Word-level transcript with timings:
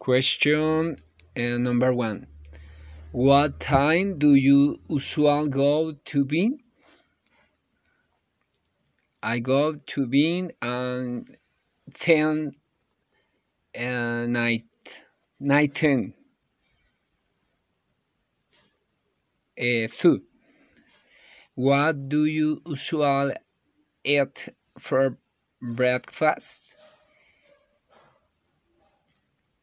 Question 0.00 0.96
uh, 1.36 1.58
number 1.58 1.92
one. 1.92 2.26
What 3.12 3.60
time 3.60 4.18
do 4.18 4.34
you 4.34 4.80
usually 4.88 5.48
go 5.48 5.92
to 5.92 6.24
bed? 6.24 6.52
I 9.22 9.40
go 9.40 9.74
to 9.74 10.06
bed 10.06 10.54
at 10.62 11.36
10 11.92 12.52
uh, 13.78 14.26
night, 14.26 14.64
night 15.38 15.74
10. 15.74 16.14
Uh, 19.60 19.88
two. 19.98 20.22
What 21.54 22.08
do 22.08 22.24
you 22.24 22.62
usually 22.66 23.34
eat 24.02 24.48
for 24.78 25.18
breakfast? 25.60 26.74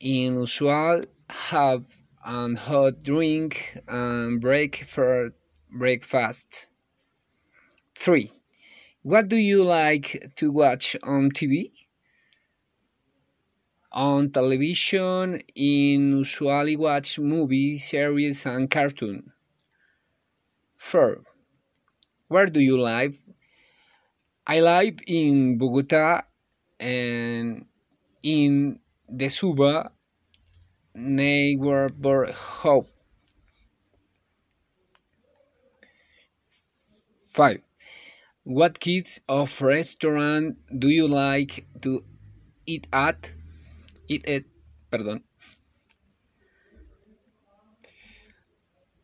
In 0.00 0.38
usual 0.38 1.02
have 1.28 1.84
a 2.24 2.54
hot 2.54 3.02
drink 3.02 3.80
and 3.88 4.40
break 4.40 4.84
for 4.84 5.34
breakfast. 5.72 6.68
3. 7.96 8.30
What 9.02 9.28
do 9.28 9.34
you 9.34 9.64
like 9.64 10.32
to 10.36 10.52
watch 10.52 10.94
on 11.02 11.32
TV? 11.32 11.72
On 13.90 14.30
television, 14.30 15.42
in 15.56 16.18
usually 16.18 16.76
watch 16.76 17.18
movie, 17.18 17.78
series, 17.78 18.46
and 18.46 18.70
cartoon. 18.70 19.32
4. 20.76 21.22
Where 22.28 22.46
do 22.46 22.60
you 22.60 22.80
live? 22.80 23.18
I 24.46 24.60
live 24.60 25.00
in 25.08 25.58
Bogota 25.58 26.22
and 26.78 27.64
in 28.22 28.78
the 29.08 29.28
Suba 29.28 29.92
neighborhood. 30.94 32.86
5. 37.30 37.60
What 38.44 38.80
kinds 38.80 39.20
of 39.28 39.60
restaurant 39.62 40.56
do 40.76 40.88
you 40.88 41.06
like 41.06 41.66
to 41.82 42.02
eat 42.66 42.86
at? 42.92 43.32
Eat 44.08 44.26
at, 44.26 44.44
pardon. 44.90 45.22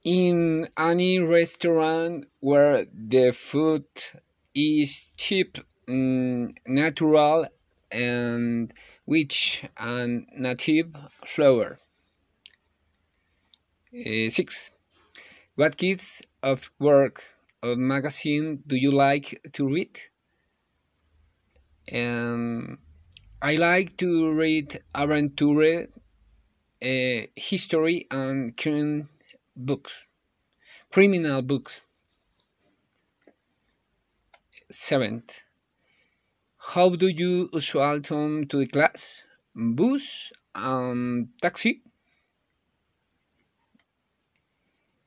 In 0.02 0.68
any 0.77 1.18
restaurant 1.20 2.27
where 2.41 2.86
the 2.92 3.33
food 3.33 3.84
is 4.55 5.08
cheap, 5.16 5.58
mm, 5.86 6.55
natural, 6.66 7.46
and 7.95 8.73
which 9.05 9.64
and 9.78 10.27
native 10.37 10.95
flower. 11.25 11.78
Uh, 13.95 14.28
6. 14.28 14.70
What 15.55 15.78
kinds 15.78 16.23
of 16.42 16.73
work 16.81 17.23
or 17.62 17.77
magazine 17.77 18.62
do 18.67 18.77
you 18.77 18.91
like 18.91 19.41
to 19.53 19.69
read? 19.69 19.98
Um, 21.92 22.78
I 23.41 23.56
like 23.56 23.97
to 23.98 24.33
read 24.33 24.83
adventure, 24.95 25.89
uh, 26.83 27.20
history, 27.36 28.06
and 28.11 28.56
crime 28.56 29.08
books, 29.55 30.06
criminal 30.91 31.42
books. 31.42 31.83
Seventh. 34.70 35.45
How 36.67 36.89
do 36.89 37.07
you 37.07 37.51
usually 37.53 38.01
come 38.01 38.47
to 38.47 38.59
the 38.59 38.67
class? 38.67 39.25
Bus 39.55 40.33
and 40.55 41.29
taxi? 41.41 41.83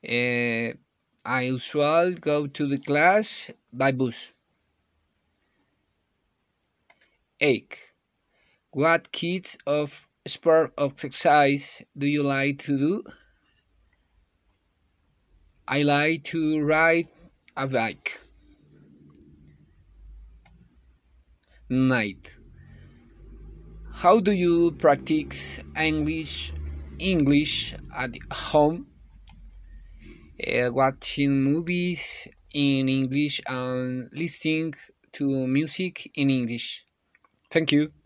Uh, 0.02 0.78
I 1.26 1.42
usually 1.42 2.14
go 2.14 2.46
to 2.46 2.66
the 2.68 2.78
class 2.78 3.50
by 3.72 3.92
bus. 3.92 4.32
8. 7.40 7.76
What 8.70 9.12
kinds 9.12 9.58
of 9.66 10.08
sport 10.26 10.72
or 10.78 10.86
exercise 10.86 11.82
do 11.98 12.06
you 12.06 12.22
like 12.22 12.62
to 12.62 12.78
do? 12.78 13.04
I 15.66 15.82
like 15.82 16.24
to 16.24 16.60
ride 16.60 17.08
a 17.56 17.66
bike. 17.66 18.20
Night. 21.70 22.36
How 23.92 24.20
do 24.20 24.32
you 24.32 24.72
practice 24.72 25.60
English 25.76 26.52
English 26.98 27.74
at 27.94 28.16
home? 28.30 28.86
Uh, 30.38 30.70
watching 30.72 31.42
movies 31.42 32.28
in 32.54 32.88
English 32.88 33.40
and 33.46 34.08
listening 34.12 34.74
to 35.12 35.46
music 35.46 36.10
in 36.14 36.30
English. 36.30 36.84
Thank 37.50 37.72
you. 37.72 37.97